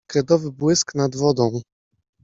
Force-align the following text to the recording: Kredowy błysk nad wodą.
Kredowy 0.09 0.51
błysk 0.51 0.95
nad 0.95 1.15
wodą. 1.15 1.61